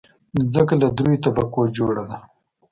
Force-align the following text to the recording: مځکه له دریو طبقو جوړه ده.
مځکه 0.35 0.73
له 0.81 0.87
دریو 0.97 1.21
طبقو 1.23 1.61
جوړه 1.77 2.03
ده. 2.09 2.17